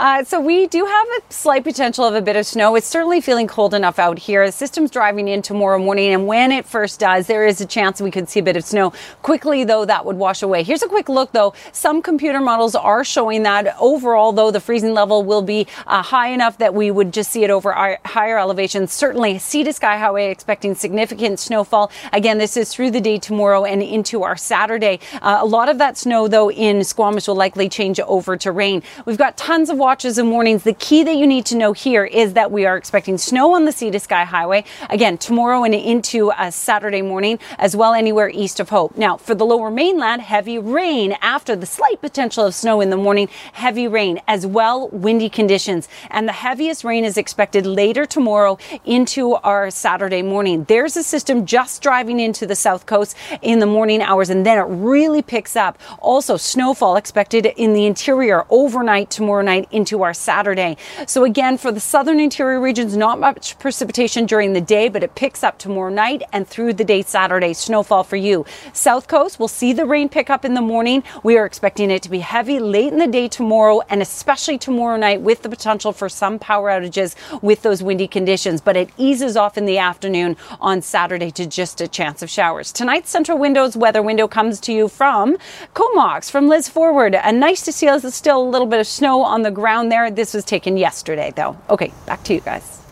[0.00, 2.74] Uh, so we do have a slight potential of a bit of snow.
[2.74, 4.46] It's certainly feeling cold enough out here.
[4.46, 8.00] The system's driving in tomorrow morning, and when it first does, there is a chance
[8.00, 8.94] we could see a bit of snow.
[9.20, 10.62] Quickly, though, that would wash away.
[10.62, 11.52] Here's a quick look, though.
[11.72, 16.28] Some computer models are showing that overall, though, the freezing level will be uh, high
[16.28, 18.94] enough that we would just see it over our higher elevations.
[18.94, 21.92] Certainly, sea to sky highway expecting significant snowfall.
[22.14, 24.98] Again, this is through the day tomorrow and into our Saturday.
[25.20, 28.82] Uh, a lot of that snow, though, in Squamish will likely change over to rain.
[29.04, 30.62] We've got tons of watches and warnings.
[30.62, 33.64] The key that you need to know here is that we are expecting snow on
[33.64, 38.30] the Sea to Sky Highway again tomorrow and into a Saturday morning, as well anywhere
[38.30, 38.96] east of Hope.
[38.96, 42.96] Now, for the lower mainland, heavy rain after the slight potential of snow in the
[42.96, 45.88] morning, heavy rain as well, windy conditions.
[46.08, 50.62] And the heaviest rain is expected later tomorrow into our Saturday morning.
[50.68, 54.56] There's a system just driving into the south coast in the morning hours, and then
[54.56, 55.80] it really picks up.
[55.98, 60.76] Also, snowfall expected in the interior overnight tomorrow night into our Saturday.
[61.06, 65.14] So again, for the southern interior regions, not much precipitation during the day, but it
[65.14, 67.54] picks up tomorrow night and through the day Saturday.
[67.54, 68.44] Snowfall for you.
[68.74, 71.02] South coast, we'll see the rain pick up in the morning.
[71.22, 74.98] We are expecting it to be heavy late in the day tomorrow and especially tomorrow
[74.98, 78.60] night with the potential for some power outages with those windy conditions.
[78.60, 82.70] But it eases off in the afternoon on Saturday to just a chance of showers.
[82.70, 85.38] Tonight's Centra Windows weather window comes to you from
[85.72, 87.14] Comox, from Liz Forward.
[87.14, 90.10] And nice to see us still a little bit of snow on the ground there.
[90.10, 91.56] This was taken yesterday, though.
[91.68, 92.82] Okay, back to you guys.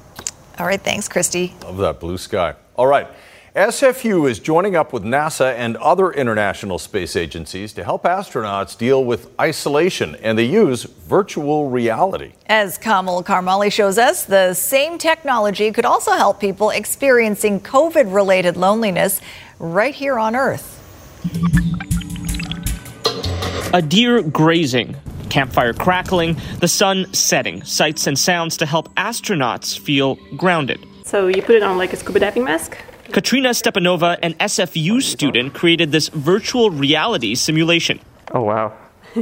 [0.58, 1.60] All right, thanks, Kristi.
[1.64, 2.54] Love that blue sky.
[2.76, 3.08] All right.
[3.56, 9.04] SFU is joining up with NASA and other international space agencies to help astronauts deal
[9.04, 12.32] with isolation, and they use virtual reality.
[12.46, 18.56] As Kamil Karamali shows us, the same technology could also help people experiencing COVID related
[18.56, 19.20] loneliness
[19.58, 20.76] right here on Earth.
[23.74, 24.96] A deer grazing,
[25.28, 30.84] campfire crackling, the sun setting, sights and sounds to help astronauts feel grounded.
[31.04, 32.76] So you put it on like a scuba diving mask?
[33.12, 38.00] Katrina Stepanova, an SFU student, created this virtual reality simulation.
[38.32, 38.76] Oh, wow.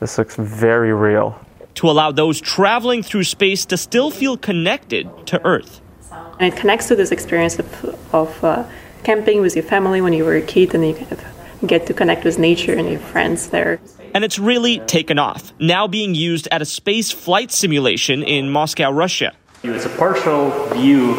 [0.00, 1.38] this looks very real.
[1.74, 5.82] To allow those traveling through space to still feel connected to Earth.
[6.40, 8.64] And it connects to this experience of, of uh,
[9.04, 11.24] camping with your family when you were a kid and you kind of
[11.66, 13.78] get to connect with nature and your friends there.
[14.16, 18.90] And it's really taken off, now being used at a space flight simulation in Moscow,
[18.90, 19.34] Russia.
[19.62, 21.16] It's a partial view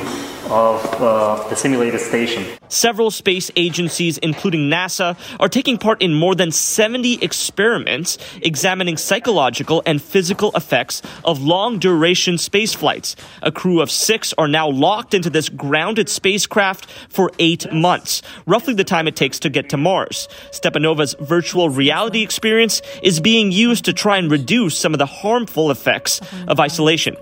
[0.50, 2.46] of uh, the simulated station.
[2.70, 9.82] Several space agencies, including NASA, are taking part in more than 70 experiments examining psychological
[9.86, 13.16] and physical effects of long duration space flights.
[13.42, 18.74] A crew of six are now locked into this grounded spacecraft for eight months, roughly
[18.74, 20.28] the time it takes to get to Mars.
[20.52, 25.72] Stepanova's virtual reality experience is being used to try and reduce some of the harmful
[25.72, 27.16] effects of isolation.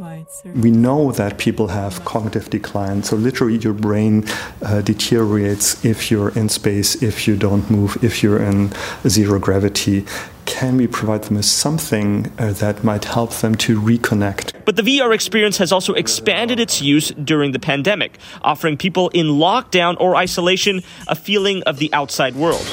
[0.55, 3.03] We know that people have cognitive decline.
[3.03, 4.25] So literally, your brain
[4.61, 8.71] uh, deteriorates if you're in space, if you don't move, if you're in
[9.07, 10.05] zero gravity.
[10.45, 14.53] Can we provide them with something uh, that might help them to reconnect?
[14.63, 19.27] But the VR experience has also expanded its use during the pandemic, offering people in
[19.27, 22.65] lockdown or isolation a feeling of the outside world.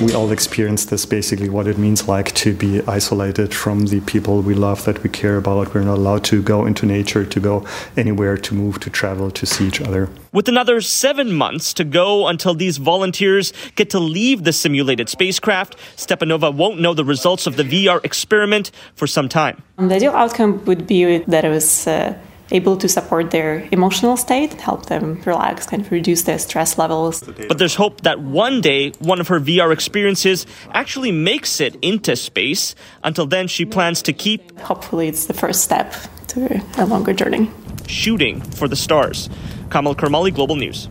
[0.00, 4.42] We all experience this basically what it means like to be isolated from the people
[4.42, 5.74] we love that we care about.
[5.74, 9.46] We're not allowed to go into nature, to go anywhere, to move, to travel, to
[9.46, 10.10] see each other.
[10.36, 15.78] With another seven months to go until these volunteers get to leave the simulated spacecraft,
[15.96, 19.62] Stepanova won't know the results of the VR experiment for some time.
[19.78, 22.18] The ideal outcome would be that it was uh,
[22.50, 27.22] able to support their emotional state, help them relax, kind of reduce their stress levels.
[27.22, 32.14] But there's hope that one day one of her VR experiences actually makes it into
[32.14, 32.74] space.
[33.02, 34.60] Until then, she plans to keep.
[34.60, 35.94] Hopefully, it's the first step
[36.26, 37.50] to a longer journey.
[37.86, 39.30] Shooting for the stars.
[39.70, 40.88] Kamil Karamali, Global News.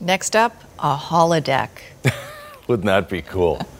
[0.00, 1.68] Next up, a holodeck.
[2.66, 3.60] Wouldn't that be cool?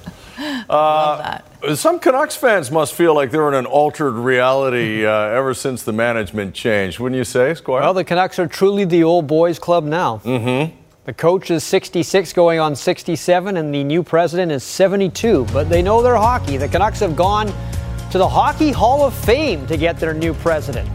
[0.68, 1.38] Uh,
[1.74, 5.92] some Canucks fans must feel like they're in an altered reality uh, ever since the
[5.92, 7.82] management changed, wouldn't you say, Squire?
[7.82, 10.20] Well, the Canucks are truly the old boys club now.
[10.24, 10.74] Mm-hmm.
[11.04, 15.46] The coach is 66, going on 67, and the new president is 72.
[15.52, 16.56] But they know their hockey.
[16.56, 17.52] The Canucks have gone
[18.10, 20.88] to the Hockey Hall of Fame to get their new president.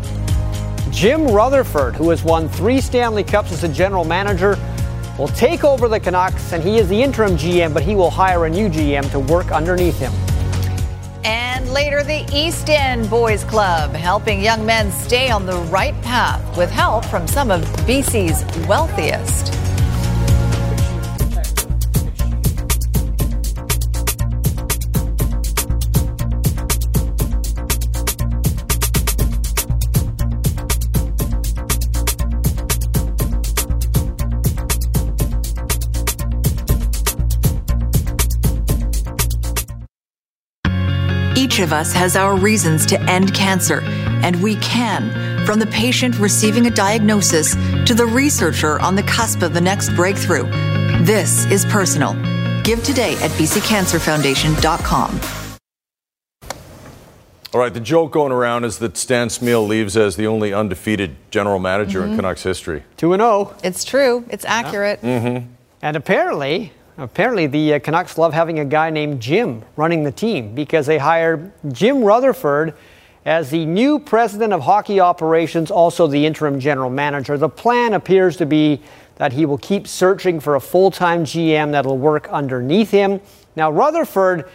[0.91, 4.57] Jim Rutherford, who has won three Stanley Cups as a general manager,
[5.17, 8.45] will take over the Canucks, and he is the interim GM, but he will hire
[8.45, 10.13] a new GM to work underneath him.
[11.23, 16.57] And later, the East End Boys Club, helping young men stay on the right path
[16.57, 19.66] with help from some of BC's wealthiest.
[41.67, 43.81] Of us has our reasons to end cancer,
[44.23, 45.45] and we can.
[45.45, 47.55] From the patient receiving a diagnosis
[47.85, 50.45] to the researcher on the cusp of the next breakthrough.
[51.03, 52.13] This is personal.
[52.63, 55.19] Give today at bccancerfoundation.com.
[57.53, 61.15] All right, the joke going around is that Stan Smyl leaves as the only undefeated
[61.31, 62.11] general manager Mhm.
[62.11, 62.83] in Canucks history.
[62.97, 63.53] 2 and 0.
[63.63, 64.23] It's true.
[64.29, 65.01] It's accurate.
[65.01, 65.47] Mm-hmm.
[65.81, 70.55] And apparently, apparently the uh, Canucks love having a guy named Jim running the team
[70.55, 72.73] because they hired Jim Rutherford
[73.25, 77.37] as the new president of hockey operations, also the interim general manager.
[77.37, 78.81] The plan appears to be
[79.15, 83.19] that he will keep searching for a full-time GM that'll work underneath him.
[83.55, 84.49] Now, Rutherford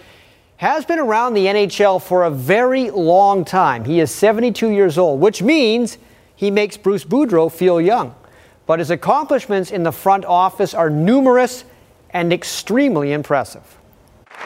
[0.56, 3.84] has been around the NHL for a very long time.
[3.84, 5.98] He is 72 years old, which means
[6.34, 8.14] he makes Bruce Boudreau feel young.
[8.64, 11.64] But his accomplishments in the front office are numerous
[12.12, 13.78] and extremely impressive.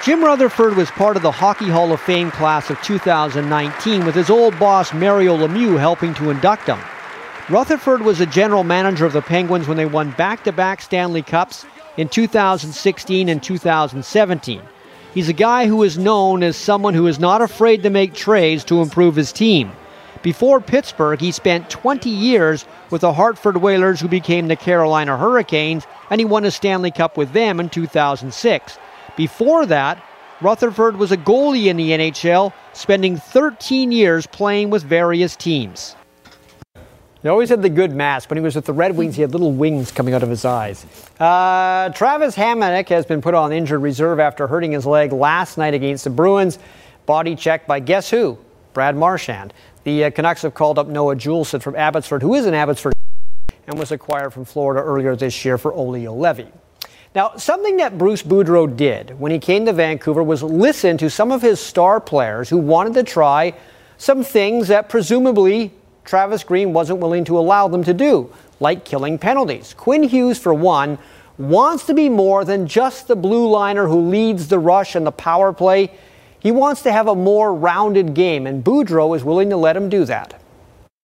[0.04, 4.30] Jim Rutherford was part of the Hockey Hall of Fame class of 2019 with his
[4.30, 6.78] old boss Mario Lemieux helping to induct him.
[7.48, 11.22] Rutherford was a general manager of the Penguins when they won back to back Stanley
[11.22, 11.64] Cups
[11.96, 14.62] in 2016 and 2017.
[15.14, 18.64] He's a guy who is known as someone who is not afraid to make trades
[18.64, 19.72] to improve his team.
[20.26, 25.86] Before Pittsburgh, he spent 20 years with the Hartford Whalers, who became the Carolina Hurricanes,
[26.10, 28.78] and he won a Stanley Cup with them in 2006.
[29.16, 30.02] Before that,
[30.40, 35.94] Rutherford was a goalie in the NHL, spending 13 years playing with various teams.
[37.22, 38.28] He always had the good mask.
[38.28, 40.44] When he was with the Red Wings, he had little wings coming out of his
[40.44, 40.84] eyes.
[41.20, 45.74] Uh, Travis Hamonic has been put on injured reserve after hurting his leg last night
[45.74, 46.58] against the Bruins.
[47.06, 48.36] Body checked by guess who?
[48.72, 49.54] Brad Marchand.
[49.86, 52.92] The uh, Canucks have called up Noah Juulsen from Abbotsford, who is an Abbotsford
[53.68, 56.50] and was acquired from Florida earlier this year for Olli Juolevi.
[57.14, 61.30] Now, something that Bruce Boudreau did when he came to Vancouver was listen to some
[61.30, 63.54] of his star players who wanted to try
[63.96, 65.70] some things that presumably
[66.04, 69.72] Travis Green wasn't willing to allow them to do, like killing penalties.
[69.72, 70.98] Quinn Hughes, for one,
[71.38, 75.12] wants to be more than just the blue liner who leads the rush and the
[75.12, 75.92] power play.
[76.38, 79.88] He wants to have a more rounded game, and Boudreau is willing to let him
[79.88, 80.40] do that.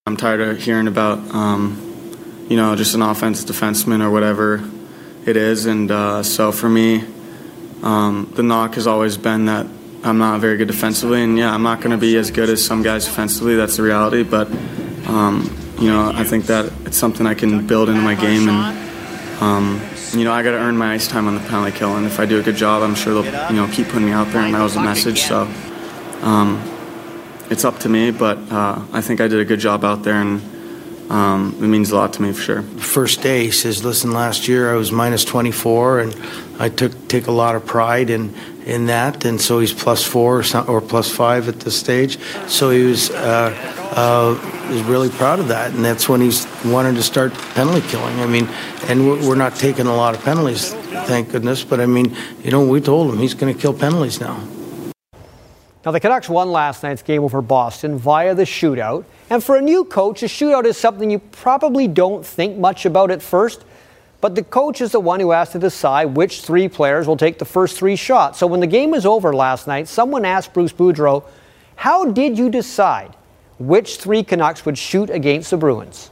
[0.06, 4.68] I'm tired of hearing about, um, you know, just an offense defenseman or whatever
[5.24, 5.66] it is.
[5.66, 7.04] And uh, so for me,
[7.82, 9.66] um, the knock has always been that
[10.02, 11.22] I'm not very good defensively.
[11.22, 13.54] And yeah, I'm not going to be as good as some guys defensively.
[13.54, 14.24] That's the reality.
[14.24, 14.48] But,
[15.06, 18.48] um, you know, I think that it's something I can build into my game.
[18.48, 19.80] And, um,
[20.12, 21.96] you know, I got to earn my ice time on the penalty kill.
[21.96, 24.12] And if I do a good job, I'm sure they'll, you know, keep putting me
[24.12, 24.42] out there.
[24.42, 25.22] And that was the message.
[25.22, 25.42] So
[26.20, 26.62] um,
[27.50, 28.10] it's up to me.
[28.10, 30.20] But uh, I think I did a good job out there.
[30.20, 30.42] And,
[31.10, 32.62] um, it means a lot to me for sure.
[32.62, 36.16] First day, he says, "Listen, last year I was minus 24, and
[36.58, 38.34] I took take a lot of pride in
[38.64, 42.18] in that, and so he's plus four or, some, or plus five at this stage.
[42.46, 43.54] So he was uh,
[43.94, 48.18] uh, was really proud of that, and that's when he's wanted to start penalty killing.
[48.20, 48.48] I mean,
[48.88, 50.72] and we're, we're not taking a lot of penalties,
[51.06, 51.62] thank goodness.
[51.62, 54.42] But I mean, you know, we told him he's going to kill penalties now.
[55.84, 59.04] Now, the Canucks won last night's game over Boston via the shootout.
[59.30, 63.10] And for a new coach, a shootout is something you probably don't think much about
[63.10, 63.64] at first.
[64.20, 67.40] But the coach is the one who has to decide which three players will take
[67.40, 68.38] the first three shots.
[68.38, 71.24] So when the game was over last night, someone asked Bruce Boudreau,
[71.74, 73.16] How did you decide
[73.58, 76.10] which three Canucks would shoot against the Bruins?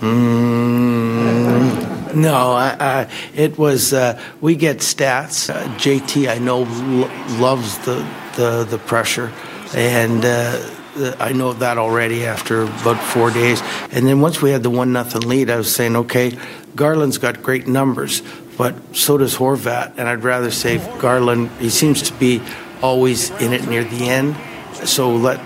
[0.00, 3.92] Mm, no, I, I, it was.
[3.92, 5.48] Uh, we get stats.
[5.48, 9.32] Uh, JT, I know, lo- loves the, the the pressure,
[9.74, 13.62] and uh, I know that already after about four days.
[13.90, 16.38] And then once we had the one nothing lead, I was saying, okay,
[16.74, 18.22] Garland's got great numbers,
[18.58, 21.50] but so does Horvat, and I'd rather say Garland.
[21.58, 22.42] He seems to be
[22.82, 24.36] always in it near the end.
[24.84, 25.40] So let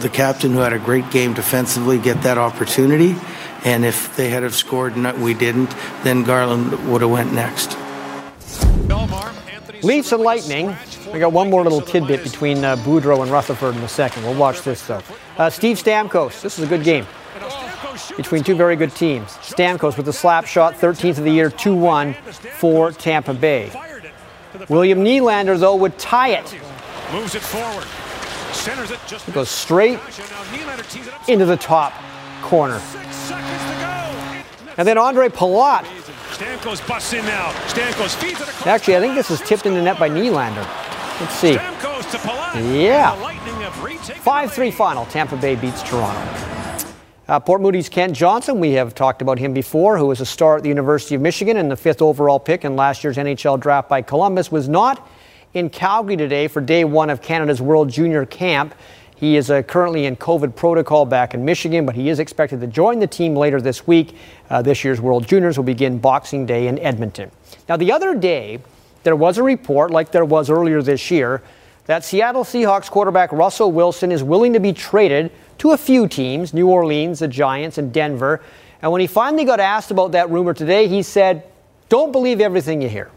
[0.00, 3.16] the captain, who had a great game defensively, get that opportunity.
[3.64, 7.78] And if they had have scored and we didn't, then Garland would have went next.
[9.82, 10.74] Leafs and Lightning.
[11.12, 14.24] We got one more little tidbit between uh, Boudreau and Rutherford in a second.
[14.24, 15.02] We'll watch this though.
[15.38, 16.40] Uh, Steve Stamkos.
[16.40, 17.06] This is a good game.
[18.16, 19.28] between two very good teams.
[19.38, 22.14] Stamkos with the slap shot, 13th of the year, 2 1
[22.58, 23.70] for Tampa Bay.
[24.68, 26.58] William Nylander, though, would tie it.
[27.12, 27.86] Moves it forward.
[28.64, 29.98] Centers it goes straight
[31.28, 31.92] into the top
[32.40, 32.80] corner.
[34.78, 35.84] And then Ondrej Palat.
[36.30, 37.50] Stamkos busts in now.
[37.68, 38.66] Stamkos feeds it across.
[38.66, 40.66] Actually, I think this is tipped in the net by Nylander.
[41.20, 41.52] Let's see.
[42.82, 43.14] Yeah.
[44.00, 45.04] 5 3 final.
[45.06, 46.54] Tampa Bay beats Toronto.
[47.28, 50.56] Uh, Port Moody's Kent Johnson, we have talked about him before, who was a star
[50.56, 53.90] at the University of Michigan and the fifth overall pick in last year's NHL draft
[53.90, 55.06] by Columbus, was not
[55.54, 58.74] in Calgary today for day one of Canada's World Junior Camp.
[59.14, 62.66] He is uh, currently in COVID protocol back in Michigan, but he is expected to
[62.66, 64.16] join the team later this week.
[64.50, 67.30] Uh, this year's World Juniors will begin Boxing Day in Edmonton.
[67.68, 68.58] Now, the other day,
[69.04, 71.40] there was a report, like there was earlier this year,
[71.86, 76.52] that Seattle Seahawks quarterback Russell Wilson is willing to be traded to a few teams
[76.52, 78.42] New Orleans, the Giants, and Denver.
[78.82, 81.44] And when he finally got asked about that rumor today, he said,
[81.88, 83.10] Don't believe everything you hear.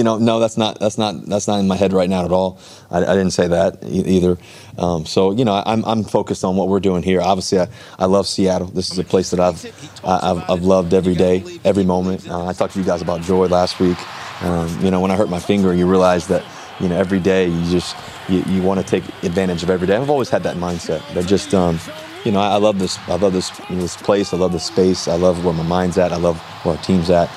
[0.00, 2.32] You know, no, that's not that's not that's not in my head right now at
[2.32, 2.58] all.
[2.90, 4.38] I, I didn't say that e- either.
[4.78, 7.20] Um, so you know, I'm I'm focused on what we're doing here.
[7.20, 8.68] Obviously, I, I love Seattle.
[8.68, 9.62] This is a place that I've
[10.02, 12.26] I, I've, I've loved every day, every moment.
[12.26, 13.98] Uh, I talked to you guys about joy last week.
[14.42, 16.46] Um, you know, when I hurt my finger, you realize that
[16.80, 17.94] you know every day you just
[18.30, 19.96] you, you want to take advantage of every day.
[19.96, 21.06] I've always had that mindset.
[21.12, 21.78] That just um,
[22.24, 22.98] you know, I, I love this.
[23.06, 24.32] I love this this place.
[24.32, 25.08] I love this space.
[25.08, 26.10] I love where my mind's at.
[26.10, 27.28] I love where our team's at.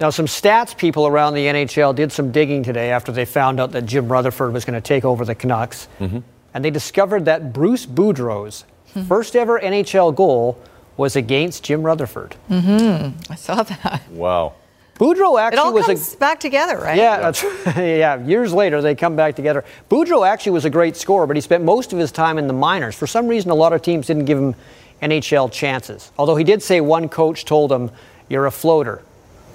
[0.00, 3.72] Now, some stats people around the NHL did some digging today after they found out
[3.72, 5.88] that Jim Rutherford was going to take over the Canucks.
[5.98, 6.20] Mm-hmm.
[6.54, 8.64] And they discovered that Bruce Boudreau's
[9.06, 10.58] first ever NHL goal
[10.96, 12.36] was against Jim Rutherford.
[12.48, 13.32] Mm-hmm.
[13.32, 14.08] I saw that.
[14.10, 14.54] Wow.
[14.98, 16.96] Boudreau actually It all was comes a back together, right?
[16.96, 17.42] Yeah, that's
[17.76, 18.20] yeah.
[18.24, 19.64] Years later, they come back together.
[19.88, 22.52] Boudreau actually was a great scorer, but he spent most of his time in the
[22.52, 22.96] minors.
[22.96, 24.56] For some reason, a lot of teams didn't give him
[25.00, 26.10] NHL chances.
[26.18, 27.92] Although he did say one coach told him,
[28.28, 29.02] "You're a floater."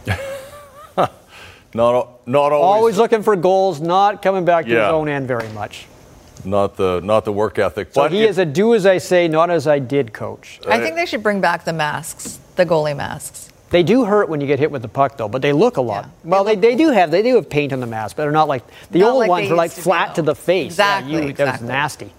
[1.74, 2.78] Not not always.
[2.78, 4.86] Always looking for goals, not coming back to Yeah.
[4.88, 5.88] his own end very much.
[6.46, 7.90] Not the not the work ethic.
[7.94, 10.60] So but he it- is a do as I say, not as I did coach.
[10.68, 13.50] I think they should bring back the masks, the goalie masks.
[13.70, 15.82] They do hurt when you get hit with the puck, though, but they look a
[15.82, 16.08] lot.
[16.24, 18.48] Well, they, they do have they do have paint on the mask, but they're not
[18.48, 20.36] like the Not old like ones they were like used to be, flat to the
[20.36, 20.66] face.
[20.74, 22.12] Exactly, Yeah, you, That was nasty.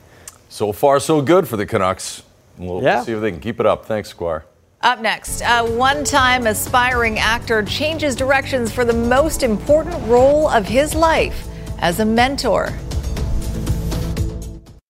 [0.49, 2.23] So far, so good for the Canucks.
[2.59, 3.03] We'll Yeah.
[3.03, 3.87] see if they can keep it up.
[3.87, 4.45] Thanks, Squire.
[4.85, 10.66] Up next, a one time aspiring actor changes directions for the most important role of
[10.66, 12.68] his life as a mentor.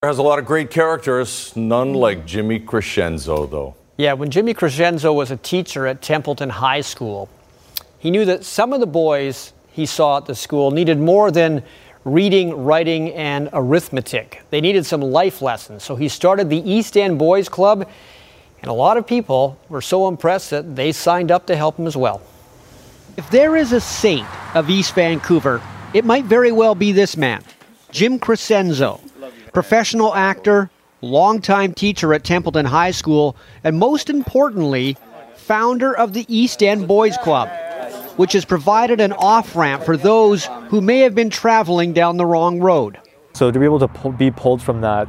[0.03, 3.73] Has a lot of great characters, none like Jimmy Crescenzo, though.
[3.95, 7.29] Yeah, when Jimmy Crescenzo was a teacher at Templeton High School,
[7.97, 11.63] he knew that some of the boys he saw at the school needed more than
[12.03, 14.43] reading, writing, and arithmetic.
[14.49, 15.83] They needed some life lessons.
[15.83, 17.87] So he started the East End Boys Club,
[18.65, 21.85] and a lot of people were so impressed that they signed up to help him
[21.85, 22.19] as well.
[23.15, 25.61] If there is a saint of East Vancouver,
[25.93, 27.43] it might very well be this man,
[27.91, 28.99] Jim Crescenzo,
[29.53, 34.97] professional actor, longtime teacher at Templeton High School, and most importantly,
[35.35, 37.49] founder of the East End Boys Club,
[38.17, 42.25] which has provided an off ramp for those who may have been traveling down the
[42.25, 42.97] wrong road.
[43.33, 45.07] So to be able to pull, be pulled from that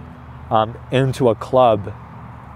[0.50, 1.90] um, into a club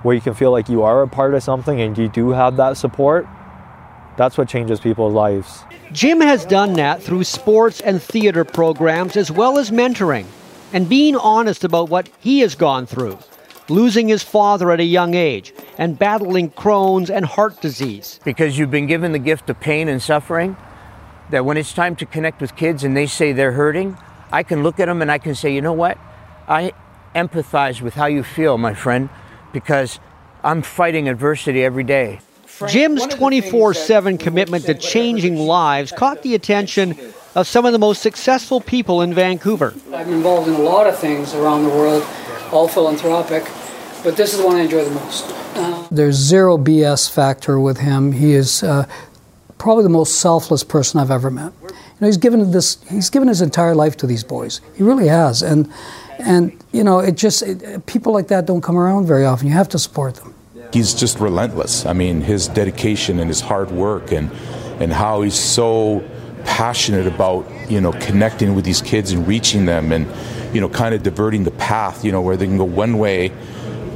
[0.02, 2.56] where you can feel like you are a part of something and you do have
[2.56, 3.26] that support,
[4.16, 5.64] that's what changes people's lives.
[5.92, 10.26] Jim has done that through sports and theater programs as well as mentoring
[10.72, 13.18] and being honest about what he has gone through,
[13.68, 18.20] losing his father at a young age and battling Crohn's and heart disease.
[18.24, 20.56] because you've been given the gift of pain and suffering
[21.30, 23.96] that when it's time to connect with kids and they say they're hurting
[24.32, 25.96] i can look at them and i can say you know what
[26.48, 26.72] i
[27.14, 29.08] empathize with how you feel my friend
[29.52, 29.98] because
[30.42, 32.20] i'm fighting adversity every day
[32.68, 36.94] Jim's 24 7 commitment to changing lives caught the attention
[37.34, 39.74] of some of the most successful people in Vancouver.
[39.94, 42.06] I'm involved in a lot of things around the world,
[42.52, 43.44] all philanthropic,
[44.02, 45.24] but this is the one I enjoy the most.
[45.54, 48.12] Uh, There's zero BS factor with him.
[48.12, 48.86] He is uh,
[49.58, 51.52] probably the most selfless person I've ever met.
[51.62, 51.68] You
[52.00, 52.82] know, he's given this.
[52.90, 54.60] He's given his entire life to these boys.
[54.74, 55.72] He really has, and
[56.24, 59.46] and you know, it just it, uh, people like that don't come around very often.
[59.48, 60.34] You have to support them.
[60.72, 61.84] He's just relentless.
[61.84, 64.30] I mean, his dedication and his hard work and
[64.80, 66.02] and how he's so
[66.44, 70.06] passionate about, you know, connecting with these kids and reaching them and
[70.54, 73.32] you know, kind of diverting the path, you know, where they can go one way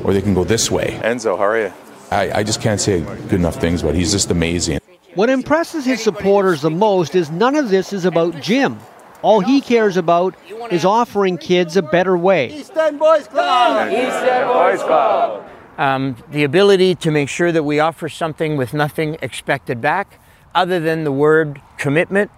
[0.04, 0.98] or they can go this way.
[1.02, 1.72] Enzo, how are you?
[2.10, 4.80] I, I just can't say good enough things but He's just amazing.
[5.14, 8.78] What impresses his supporters the most is none of this is about Jim.
[9.24, 10.34] All he cares about
[10.70, 12.52] is offering kids a better way.
[12.52, 13.90] East End Boys Club!
[13.90, 15.48] East End Boys Club!
[15.78, 20.20] um, the ability to make sure that we offer something with nothing expected back
[20.54, 22.30] other than the word commitment,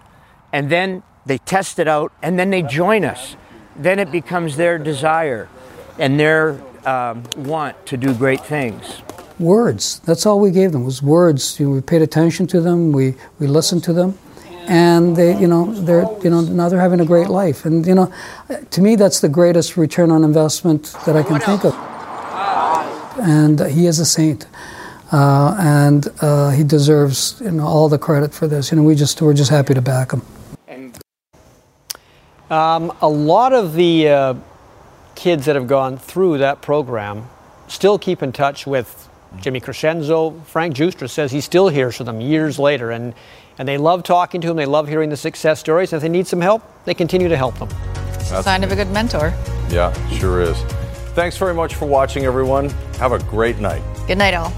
[0.52, 3.36] and then they test it out, and then they join us.
[3.74, 5.48] Then it becomes their desire
[5.98, 9.02] and their um, want to do great things.
[9.38, 10.00] Words.
[10.00, 11.60] That's all we gave them was words.
[11.60, 12.92] You know, we paid attention to them.
[12.92, 14.18] We we listened to them,
[14.68, 17.64] and they, you know, they're, you know, now they're having a great life.
[17.64, 18.12] And you know,
[18.70, 21.74] to me, that's the greatest return on investment that I can think of.
[23.18, 24.46] And he is a saint.
[25.12, 28.72] Uh, and uh, he deserves you know all the credit for this.
[28.72, 30.22] You know, we just we're just happy to back him.
[32.50, 34.34] Um, a lot of the uh,
[35.16, 37.28] kids that have gone through that program
[37.66, 39.08] still keep in touch with
[39.40, 40.40] Jimmy Crescenzo.
[40.44, 43.14] Frank Giustra says he still hears from them years later, and
[43.58, 44.56] and they love talking to them.
[44.56, 45.92] They love hearing the success stories.
[45.92, 47.68] And if they need some help, they continue to help them.
[48.28, 49.32] That's Sign of a good mentor.
[49.70, 50.56] Yeah, sure is.
[51.14, 52.70] Thanks very much for watching, everyone.
[52.98, 53.82] Have a great night.
[54.06, 54.52] Good night, all.